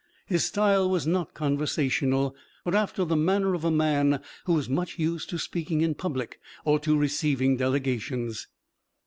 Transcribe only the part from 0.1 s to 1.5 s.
His style was not